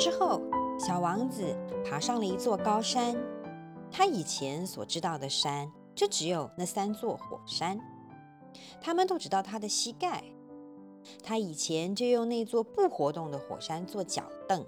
[0.00, 0.40] 之后，
[0.78, 3.14] 小王子爬上了一座高山。
[3.92, 7.78] 他以前所知道的山，就只有那三座火山，
[8.80, 10.24] 他们都只到他的膝盖。
[11.22, 14.66] 他以前就用那座不活动的火山做脚凳。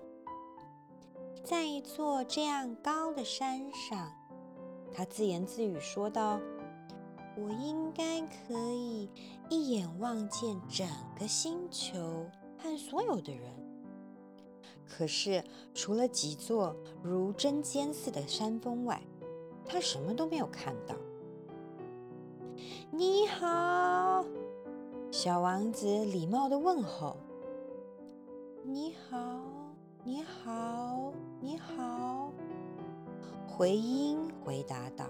[1.43, 4.13] 在一座这样高的山上，
[4.93, 6.39] 他自言自语说道
[7.41, 9.09] ：“我应该可以
[9.49, 10.87] 一眼望见整
[11.19, 12.27] 个星球
[12.59, 13.51] 和所有的人。”
[14.95, 15.43] 可是，
[15.73, 19.03] 除了几座如针尖似的山峰外，
[19.65, 20.95] 他什么都没有看到。
[22.91, 24.23] 你好，
[25.11, 27.17] 小王子礼貌地问候。
[28.63, 29.41] 你好，
[30.05, 32.31] 你好，你好。
[33.49, 35.07] 回音回答道：“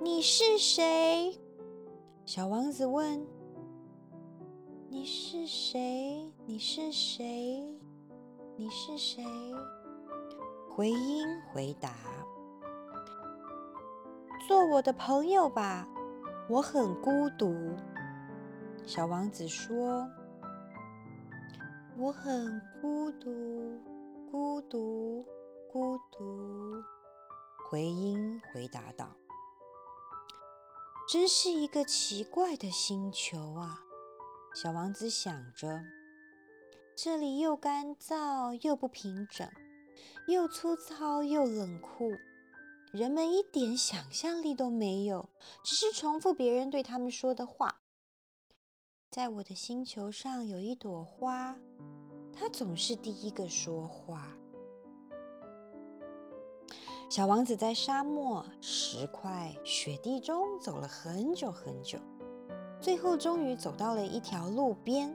[0.00, 1.38] 你是谁？”
[2.24, 3.35] 小王子问。
[4.88, 6.32] 你是谁？
[6.46, 7.60] 你是谁？
[8.56, 9.24] 你是谁？
[10.70, 11.92] 回音回答
[14.46, 15.88] ：“做我的朋友吧，
[16.48, 17.52] 我很孤独。”
[18.86, 20.08] 小王子说
[21.98, 23.80] ：“我很孤独，
[24.30, 25.26] 孤独，
[25.72, 26.80] 孤独。”
[27.68, 29.16] 回音回答道
[31.10, 33.82] ：“真是一个奇怪的星球啊！”
[34.56, 35.84] 小王子想着，
[36.96, 39.46] 这里又干燥又不平整，
[40.28, 42.10] 又粗糙又冷酷，
[42.90, 45.28] 人们一点想象力都没有，
[45.62, 47.82] 只是重复别人对他们说的话。
[49.10, 51.58] 在我的星球上有一朵花，
[52.32, 54.26] 它总是第一个说话。
[57.10, 61.98] 小王子在沙漠、石块、雪地中走了很久很久。
[62.86, 65.12] 最后，终于走到了一条路边，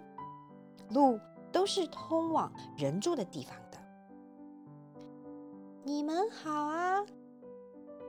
[0.90, 1.18] 路
[1.54, 3.78] 都是通往人住的地方的。
[5.82, 6.98] 你们好啊，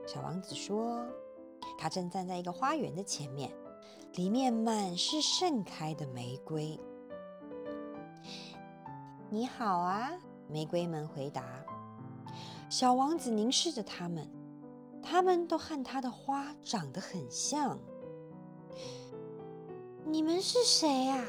[0.05, 1.01] 小王子说。
[1.77, 3.49] 他正站在一个花园的前面，
[4.15, 6.77] 里面满是盛开的玫瑰。
[9.29, 10.11] 你好啊，
[10.49, 11.41] 玫瑰们回答。
[12.69, 14.29] 小王子凝视着他们，
[15.01, 17.79] 他们都和他的花长得很像。
[20.05, 21.25] 你们是谁呀？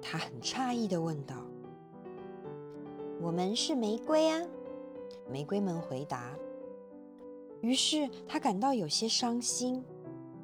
[0.00, 1.36] 他很诧异地问道。
[3.20, 4.40] 我们是玫瑰啊，
[5.30, 6.30] 玫瑰们回答。
[7.60, 9.84] 于是他感到有些伤心。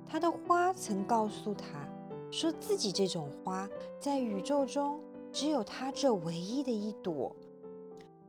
[0.09, 1.89] 他的花曾告诉他，
[2.31, 3.69] 说自己这种花
[3.99, 5.01] 在宇宙中
[5.33, 7.35] 只有他这唯一的一朵，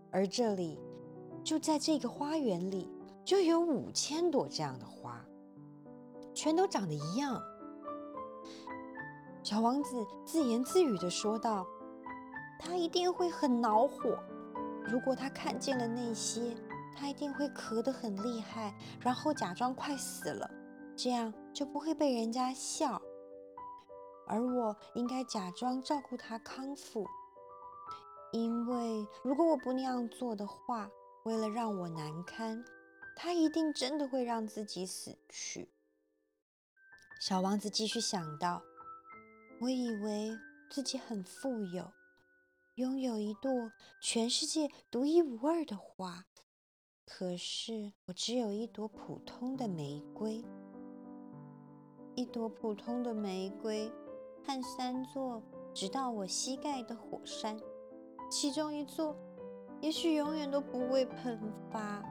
[0.09, 0.79] 而这里
[1.43, 2.89] 就在这个花园里
[3.23, 5.23] 就有五千朵这样的花，
[6.33, 7.39] 全都长得一样。
[9.47, 11.65] 小王子自言自语地说道
[12.59, 14.21] ：“他一定会很恼火。
[14.85, 16.53] 如果他看见了那些，
[16.93, 20.51] 他一定会咳得很厉害，然后假装快死了，
[20.97, 23.01] 这样就不会被人家笑。
[24.27, 27.07] 而我应该假装照顾他康复，
[28.33, 30.89] 因为如果我不那样做的话，
[31.23, 32.65] 为了让我难堪，
[33.15, 35.71] 他一定真的会让自己死去。”
[37.21, 38.61] 小王子继续想到。
[39.59, 40.37] 我以为
[40.69, 41.91] 自己很富有，
[42.75, 46.25] 拥有一朵全世界独一无二的花。
[47.05, 50.45] 可是我只有一朵普通的玫瑰，
[52.13, 53.91] 一朵普通的玫瑰
[54.45, 55.41] 和三座
[55.73, 57.57] 直到我膝盖的火山，
[58.29, 59.15] 其中一座
[59.81, 61.39] 也许永远都不会喷
[61.71, 62.03] 发。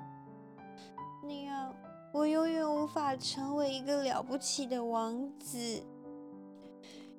[1.23, 1.73] 那样，
[2.13, 5.85] 我永远无法成为一个了不起的王子。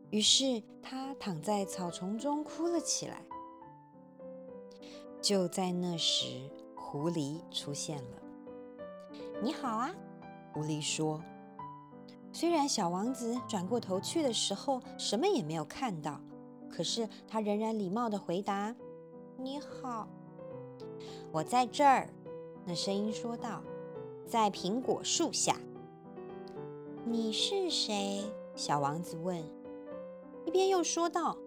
[0.09, 3.21] 于是他躺在草丛中哭了起来。
[5.21, 8.21] 就在那时，狐狸出现了。
[9.43, 9.93] “你好啊！”
[10.53, 11.21] 狐狸说。
[12.31, 16.21] 虽然小王子转过头去的时候什么也没有看到，
[16.69, 18.75] 可是他仍然礼貌地回答
[19.37, 20.07] ：“你好，
[21.31, 22.09] 我在这儿。”
[22.63, 23.63] 那声音说道
[24.27, 25.57] ：“在苹果树下。
[27.03, 28.23] ”“你是谁？”
[28.55, 29.56] 小王子问。
[30.47, 31.37] 一边又说道：“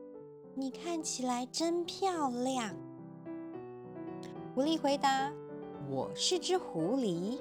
[0.54, 2.76] 你看起来真漂亮。”
[4.54, 5.32] 狐狸回答
[5.88, 7.40] ：“我是只狐狸，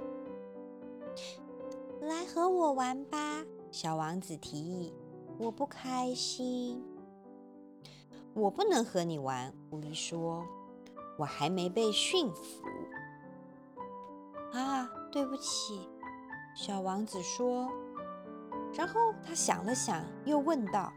[2.00, 4.94] 来和我玩吧。”小王子提议
[5.38, 6.82] ：“我不开心，
[8.34, 10.48] 我不能和你玩。”狐狸说
[11.20, 12.64] ：“我还没被驯服。”
[14.58, 15.90] 啊，对不起，
[16.56, 17.70] 小王子说。
[18.74, 20.94] 然后他想了想，又问道。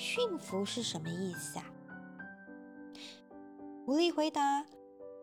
[0.00, 1.66] 驯服是什么意思啊？
[3.84, 4.64] 狐狸回答：“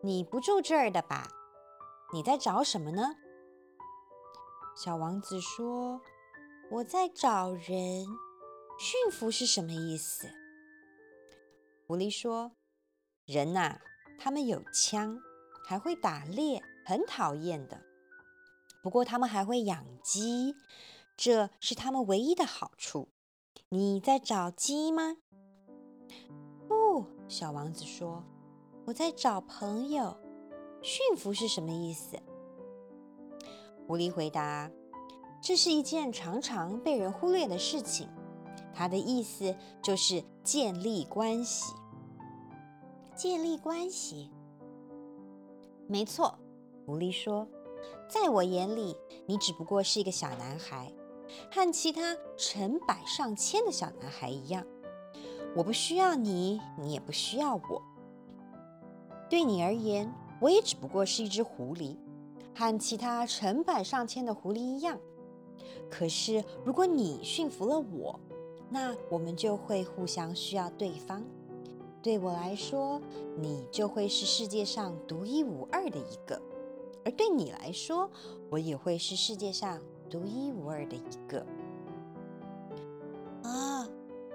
[0.04, 1.28] 你不住这儿的吧？
[2.14, 3.16] 你在找什么呢？”
[4.78, 6.00] 小王子说
[6.70, 8.06] ：“我在找人。
[8.78, 10.30] 驯服是什么意思？”
[11.88, 12.52] 狐狸说
[13.26, 13.80] ：“人呐，
[14.20, 15.20] 他们有枪，
[15.68, 17.82] 还会打猎，很讨厌的。
[18.84, 20.56] 不过他们还会养鸡，
[21.18, 23.10] 这是他们唯一的好处。
[23.70, 25.18] 你在找鸡吗
[26.68, 28.24] ？”“不。”小王子说
[28.86, 30.18] ：“我在找朋友。
[30.82, 32.18] 驯服是什么意思？”
[33.86, 34.72] 狐狸回答
[35.44, 38.10] ：“这是一件常常被人忽略的事情。
[38.74, 41.74] 它的意思就是建立关系。
[43.16, 44.32] 建立关系，
[45.88, 46.38] 没错。”
[46.86, 47.46] 狐狸说
[48.08, 50.94] ：“在我眼里，你只不过是一个小男孩，
[51.52, 54.66] 和其他成百上千的小男孩一样。
[55.56, 57.82] 我不需要你，你也不需要我。
[59.30, 61.98] 对你而言，我也只不过是一只狐狸。”
[62.60, 65.00] 和其他成百上千的狐狸一样，
[65.92, 68.20] 可是如果你驯服了我，
[68.68, 71.24] 那我们就会互相需要对方。
[72.02, 73.00] 对我来说，
[73.36, 76.42] 你就会是世界上独一无二的一个；
[77.06, 78.10] 而对你来说，
[78.50, 81.46] 我也会是世界上独一无二的一个。
[83.44, 83.88] 啊，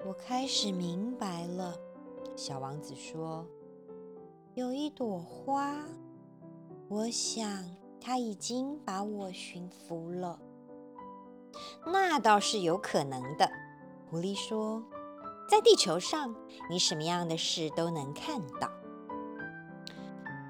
[0.07, 1.75] 我开始明白了，
[2.37, 3.47] 小王子说
[4.55, 5.85] ：“有一朵花，
[6.89, 7.65] 我想。”
[8.05, 10.37] 它已经把我驯服了，
[11.87, 13.49] 那倒是有可能的。
[14.11, 14.83] 狐狸说
[15.49, 16.35] ：“在地球上，
[16.69, 18.69] 你什么样的事都能看到。”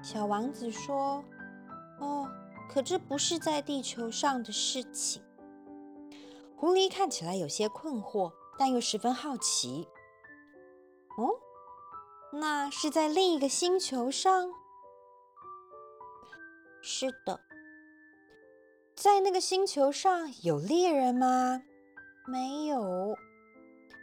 [0.01, 1.23] 小王子说
[2.01, 2.27] ：“哦，
[2.73, 5.21] 可这不是在地球上的事情。”
[6.57, 9.87] 狐狸看起来有些困惑，但又十分好奇。
[11.17, 11.35] “哦，
[12.31, 14.51] 那是在另一个星球上？”
[16.81, 17.41] 是的，
[18.95, 21.61] 在那个星球上有猎人吗？
[22.25, 23.15] 没有。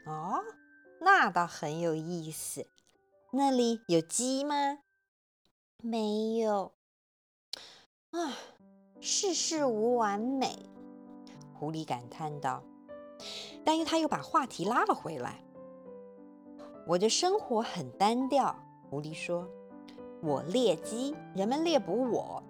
[0.07, 0.45] 哦，
[1.01, 2.69] 那倒很有意思。
[3.33, 4.79] 那里有鸡吗？
[5.83, 6.73] 没有。
[8.11, 8.37] 啊，
[9.03, 10.59] 世事无完美，
[11.55, 12.63] 狐狸感叹道。
[13.65, 15.43] 但又他又把话题拉了回来。
[16.87, 18.55] 我的生活很单调，
[18.89, 19.49] 狐狸说。
[20.23, 22.43] 我猎鸡，人们猎捕我。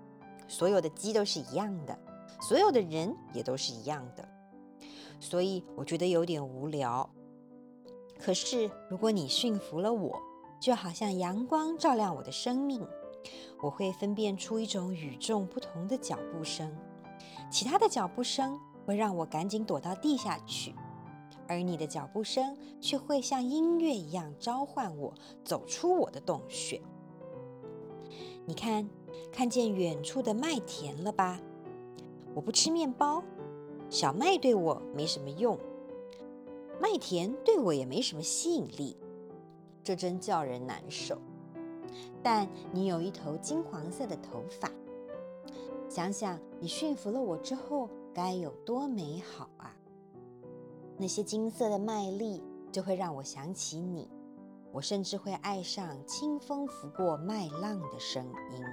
[0.49, 1.97] 所有的鸡都是一样的，
[2.41, 4.29] 所有的人也都是一样的，
[5.21, 7.09] 所以我觉得有点无聊。
[8.19, 10.21] 可是如果你驯服了我，
[10.61, 12.85] 就好像阳光照亮我的生命，
[13.61, 16.75] 我会分辨出一种与众不同的脚步声，
[17.51, 20.75] 其他的脚步声会让我赶紧躲到地下去，
[21.47, 25.13] 而你的脚步声却会像音乐一样召唤我
[25.45, 26.81] 走出我的洞穴。
[28.47, 28.89] 你看，
[29.31, 31.39] 看见远处的麦田了吧？
[32.35, 33.23] 我不吃面包，
[33.89, 35.59] 小麦对我没什么用，
[36.81, 38.97] 麦田对我也没什么吸引力，
[39.85, 41.21] 这真叫人难受。
[42.23, 44.71] 但你有一头金黄色的头发，
[45.89, 49.75] 想想你驯服了我之后该有多美好啊！
[50.97, 54.11] 那些金色的麦粒就会让我想起你。
[54.73, 58.65] 我甚至会爱上清风拂过麦浪的声音。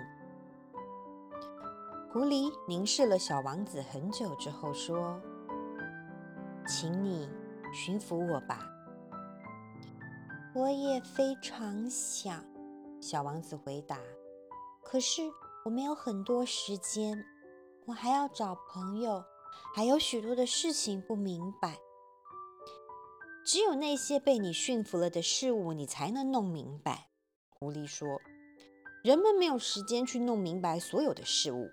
[2.12, 5.20] 狐狸凝视了小王子很久之后说
[6.70, 7.27] ：“请你
[7.74, 8.60] 驯服我吧。”
[10.53, 12.44] 我也非常想，
[13.00, 14.00] 小王子回答。
[14.84, 15.22] 可是
[15.66, 17.25] 我没有很多时间，
[17.86, 19.24] 我还要找朋友，
[19.75, 21.77] 还有许多的事情不明白。
[23.46, 27.10] 只有那些被你驯服了的事物，你才能弄明白。
[27.50, 28.20] 狐狸说
[29.04, 31.70] ：“人们没有时间去弄明白所有的事物，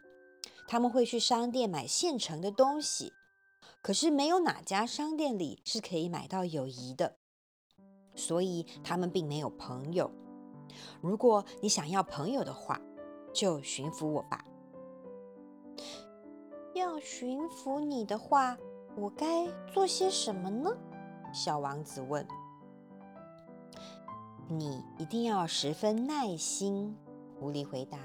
[0.69, 3.13] 他们会去商店买现成的东西，
[3.83, 7.17] 可是没有哪家商店里是可以买到友谊的，
[8.15, 10.11] 所以他们并没有朋友。
[11.01, 12.81] 如果你想要朋友的话，
[13.33, 14.45] 就驯服我吧。
[16.75, 18.57] 要驯服你的话，
[18.97, 20.71] 我该做些什么呢？”
[21.33, 22.27] 小王子问
[24.49, 26.97] ：“你一定要十分耐心。”
[27.39, 27.99] 狐狸回答：“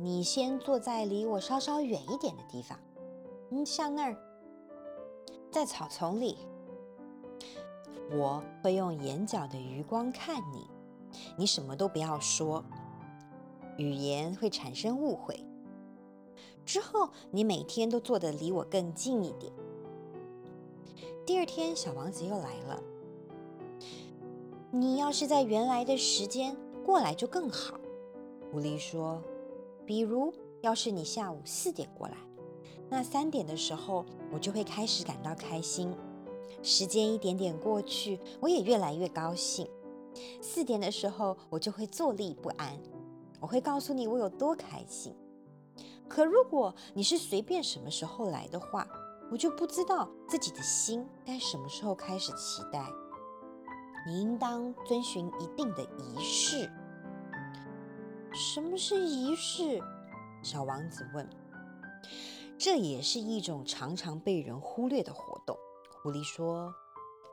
[0.00, 2.78] 你先坐在离我稍稍远一点的地方，
[3.50, 4.16] 嗯，像那儿，
[5.50, 6.38] 在草丛里。
[8.12, 10.66] 我会用眼角的余光看你，
[11.36, 12.64] 你什么都不要说，
[13.76, 15.44] 语言会产生误会。
[16.64, 19.52] 之后，你每天都坐得离我更近一点。”
[21.26, 22.82] 第二天，小王子又来了。
[24.70, 27.78] 你要是在原来的时间过来就更好。
[28.52, 29.22] 狐狸说
[29.86, 32.16] ：“比如，要是你下午四点过来，
[32.88, 35.92] 那三点的时候，我就会开始感到开心。
[36.62, 39.68] 时间一点点过去，我也越来越高兴。
[40.40, 42.78] 四点的时候，我就会坐立不安。
[43.40, 45.14] 我会告诉你我有多开心。
[46.08, 48.86] 可如果你是随便什么时候来的话，
[49.30, 52.84] 我就不知道自己的心该什么时候开始期待。
[54.06, 56.70] 你应当遵循一定的仪式。”
[58.32, 59.80] 什么是仪式？
[60.42, 61.28] 小王子问。
[62.58, 65.56] 这也是一种常常被人忽略的活动。
[66.02, 66.74] 狐狸说，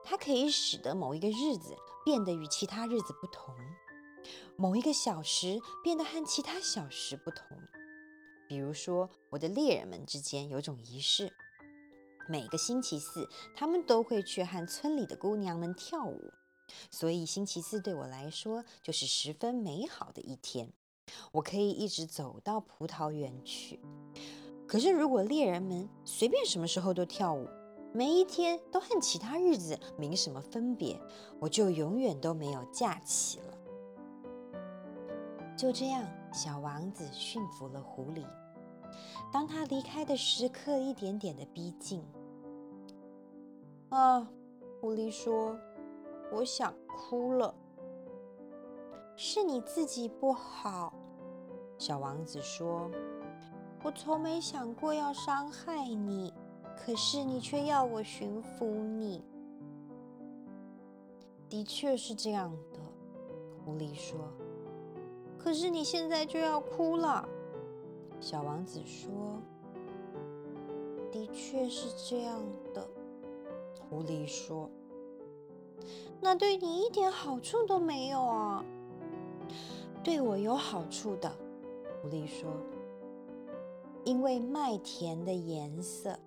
[0.09, 3.53] 它可以使得某一个日子变得与其他日子不同，
[4.55, 7.45] 某一个小时变得和其他小时不同。
[8.47, 11.33] 比如说，我的猎人们之间有种仪式，
[12.29, 16.31] 每个星期四，他们都会去和村里的姑娘们跳舞，
[16.89, 20.71] 所以星期四对我来说就是十分美好的一天。
[21.33, 23.81] 我可以一直走到葡萄园去。
[24.65, 27.49] 可是，如果猎人们随便什么时候都跳舞，
[27.97, 31.01] 每一天都和其他日子没什么分别，
[31.39, 33.57] 我就永远都没有假期了。
[35.57, 38.23] 就这样，小王子驯服了狐狸。
[39.33, 42.05] 当他离开的时刻一点点的逼近，
[43.89, 44.29] 啊，
[44.79, 45.57] 狐狸说
[46.31, 47.51] ：“我想哭了。”
[49.17, 50.93] 是你自己不好，
[51.79, 52.91] 小王子说
[53.83, 56.31] ：“我从没想过要伤害你，
[56.77, 59.23] 可是你却要我驯服你。”
[61.49, 62.79] 的确是这样的，
[63.65, 64.17] 狐狸说。
[65.37, 67.27] “可是你现在就要哭了。”
[68.21, 69.41] 小王子说。
[71.11, 72.41] “的确是这样
[72.73, 72.87] 的，”
[73.89, 74.69] 狐狸说。
[76.21, 78.63] “那对你一点好处都没有啊。”
[80.03, 81.29] 对我有好处的，
[82.01, 82.49] 狐狸说
[84.03, 86.17] ：“因为麦田的颜色。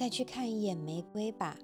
[0.00, 1.58] 再去看一眼玫瑰吧，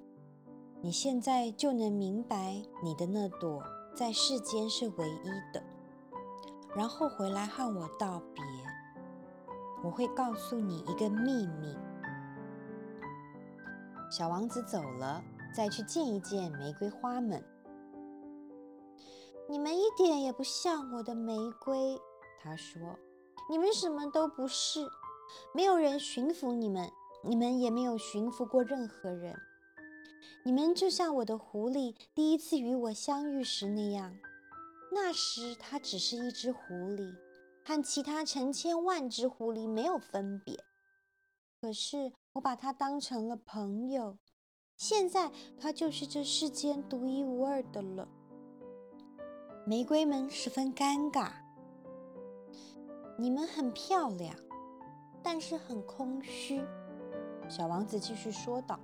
[0.82, 3.62] 你现在就能明白你的那朵
[3.96, 5.64] 在世间是唯一的。
[6.76, 8.44] 然后回来和我道别，
[9.82, 11.74] 我会告诉你一个秘密。”
[14.12, 15.24] 小王子走了，
[15.56, 17.42] 再去见一见玫瑰花们。
[19.48, 21.98] 你们一点也不像我的玫瑰，
[22.42, 22.98] 他说
[23.48, 24.86] ：“你们什么都不是，
[25.54, 26.92] 没有人驯服你们，
[27.26, 29.36] 你们也没有驯服过任何人。
[30.44, 34.16] 你们就像我的狐狸第一次与我相遇时那样，
[34.92, 37.14] 那时它只是一只狐狸，
[37.64, 40.56] 和其他成千万只狐狸没有分别。
[41.60, 44.18] 可是我把它当成了朋友，
[44.76, 48.08] 现在它就是这世间独一无二的了。”
[49.66, 51.32] 玫瑰们十分尴尬。
[53.18, 54.36] 你们很漂亮，
[55.24, 56.62] 但是很空虚。
[57.48, 58.78] 小王子继续说道：“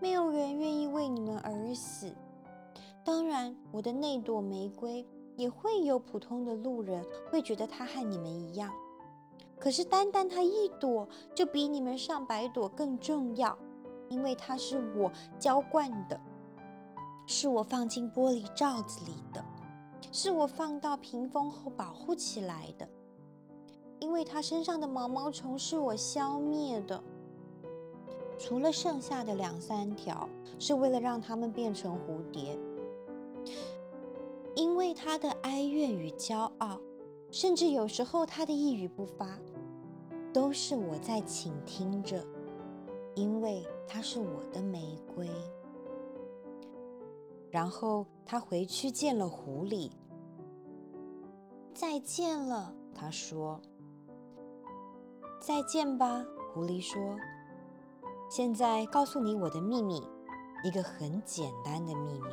[0.00, 2.14] 没有人愿意为你们而死。
[3.04, 8.70] 当然，我的那朵玫瑰也会有普通的路人会觉得它和你们一样。
[9.58, 13.56] 可是，单单它一朵就比你们上百朵更重要，
[14.08, 16.20] 因为它是我浇灌的。”
[17.24, 19.42] 是我放进玻璃罩子里的，
[20.10, 22.86] 是我放到屏风后保护起来的，
[24.00, 27.02] 因为它身上的毛毛虫是我消灭的，
[28.42, 32.58] 除了剩下的两三条，是为了让它们变成蝴蝶。
[34.56, 36.80] 因为它的哀怨与骄傲，
[37.30, 39.38] 甚至有时候它的一语不发，
[40.32, 42.26] 都是我在倾听着，
[43.14, 45.30] 因为它是我的玫瑰。
[47.48, 49.88] 然后他回去见了狐狸。
[51.72, 53.60] 再见了，他说。
[55.38, 57.16] 再见吧，狐狸说。
[58.34, 60.02] 现在告诉你我的秘密，
[60.64, 62.30] 一个很简单的秘密。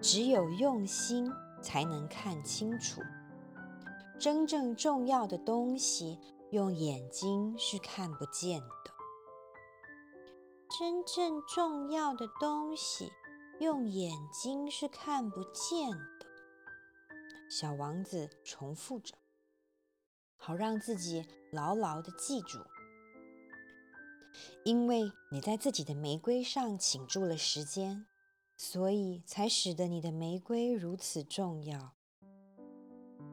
[0.00, 1.28] 只有用心
[1.60, 3.00] 才能看清楚，
[4.16, 6.20] 真正重要的东西，
[6.52, 8.94] 用眼睛是看不见的。
[10.78, 13.10] 真正重要的东西，
[13.58, 16.26] 用眼睛是看不见的。
[17.50, 19.16] 小王子重复着，
[20.36, 22.60] 好让自己牢牢地记住。
[24.64, 28.06] 因为你在自己的玫瑰上倾注了时间，
[28.56, 31.92] 所以才使得你的玫瑰如此重要。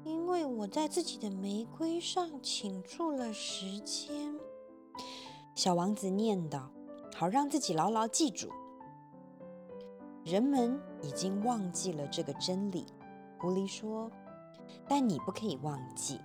[0.03, 4.36] 因为我在自己的玫瑰上倾注了时间，
[5.55, 6.70] 小王子念叨。
[7.13, 8.50] 好让自己牢牢记住，
[10.25, 12.88] 人们已经忘记了这个真理。
[13.38, 14.10] 狐狸说
[14.89, 16.20] ：“但你不可以忘记，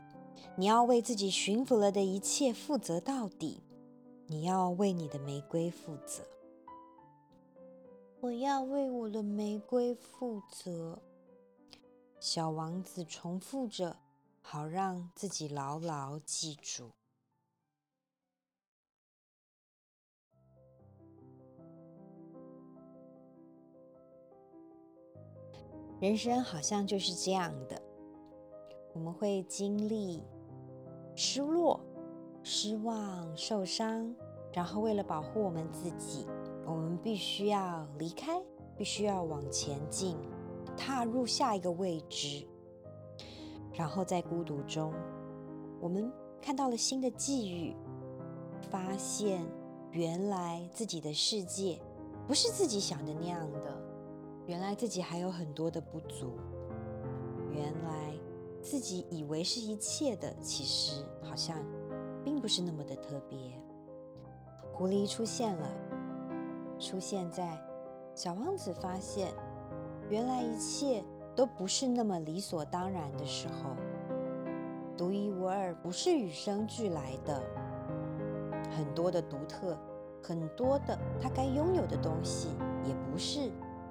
[0.56, 3.62] 你要为自己驯服了的一切负责到底。
[4.26, 6.24] 你要为你的玫瑰负责。”
[8.20, 11.00] 我要为我的玫瑰负责。
[12.18, 13.98] 小王子重复着，
[14.40, 16.90] 好让自己牢牢记住。
[26.00, 27.80] 人生好像就是这样的，
[28.92, 30.22] 我们会经历
[31.14, 31.80] 失落、
[32.48, 34.14] 失望、受伤，
[34.52, 36.28] 然后为了保护我们自己，
[36.64, 38.40] 我们必须要离开，
[38.76, 40.16] 必须要往前进。
[40.76, 42.46] 踏入下一个未知，
[43.72, 44.94] 然后在孤独中，
[45.80, 46.08] 我们
[46.40, 47.74] 看到了新的际遇，
[48.70, 49.44] 发现
[49.90, 51.80] 原来自己的世界
[52.28, 53.76] 不是自己想的那样的，
[54.46, 56.36] 原来自己还有很多的不足，
[57.50, 58.14] 原来
[58.62, 61.58] 自己以为是一切的，其实好像
[62.26, 63.38] 并不是那么的特别。
[64.72, 65.70] 狐狸出现了，
[66.76, 67.56] 出现在
[68.16, 69.32] 小王子发现。
[70.08, 71.04] 原来一切
[71.34, 73.70] 都不是那么理所当然的时候，
[74.96, 77.42] 独一无二不是与生俱来的，
[78.70, 79.76] 很多的独特，
[80.22, 82.48] 很多的他该拥有的东西，
[82.84, 83.50] 也不是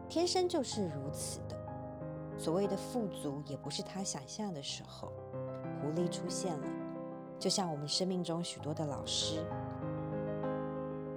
[0.10, 1.58] 天生就是如此的。
[2.38, 5.12] 所谓的富足，也不是他想象的时候。
[5.82, 6.68] 狐狸出现了，
[7.38, 9.46] 就像我们生命中许多的老师，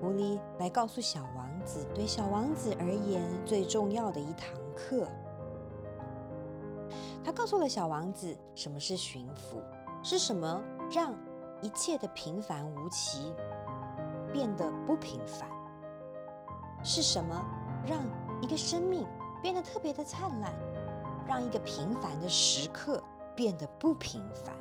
[0.00, 5.08] 狐狸来告诉小王子，对小王子而言最重要的一堂课，
[7.24, 9.62] 他告诉了小王子什么是驯服，
[10.02, 11.14] 是什么让
[11.62, 13.32] 一切的平凡无奇
[14.32, 15.48] 变得不平凡，
[16.82, 17.44] 是什么
[17.86, 18.00] 让
[18.42, 19.06] 一个生命
[19.40, 20.52] 变得特别的灿烂，
[21.26, 23.02] 让一个平凡的时刻
[23.34, 24.54] 变得不平凡。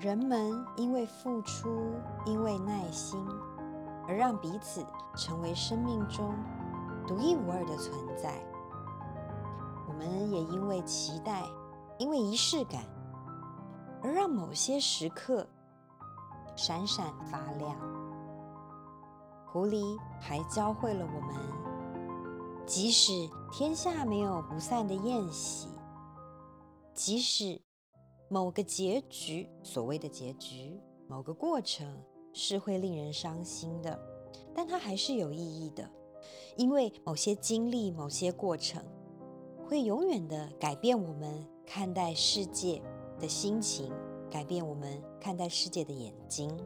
[0.00, 1.92] 人们因为付出，
[2.24, 3.22] 因为耐心，
[4.08, 4.82] 而让彼此
[5.14, 6.34] 成为生命中
[7.06, 8.42] 独一无二的存在。
[9.86, 11.44] 我们也因为期待，
[11.98, 12.82] 因为仪式感，
[14.02, 15.46] 而让某些时刻
[16.56, 17.76] 闪闪发亮。
[19.44, 21.36] 狐狸还教会了我们，
[22.64, 25.68] 即使天下没有不散的宴席，
[26.94, 27.60] 即使
[28.32, 32.00] 某个结局，所谓的结局，某个过程
[32.32, 34.00] 是会令人伤心的，
[34.54, 35.90] 但它还是有意义的，
[36.56, 38.80] 因为某些经历，某些过程。
[39.66, 42.80] 会永远的改变我们看待世界
[43.18, 43.92] 的心情，
[44.30, 46.56] 改变我们看待世界的眼睛。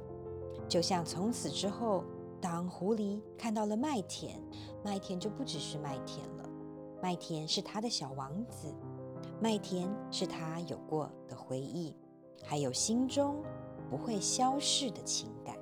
[0.68, 2.04] 就像从此之后，
[2.42, 4.38] 当狐狸看到了麦田，
[4.82, 6.48] 麦田就不只是麦田了，
[7.02, 8.74] 麦田是他的小王子，
[9.40, 11.94] 麦田是他有过的回忆，
[12.44, 13.42] 还有心中
[13.90, 15.53] 不会消逝的情感。